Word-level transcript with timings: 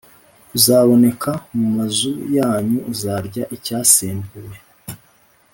Kuzaboneka 0.49 1.31
Mu 1.57 1.67
Mazu 1.75 2.11
Yanyu 2.37 2.79
Uzarya 2.91 3.43
Icyasembuwe 3.55 4.55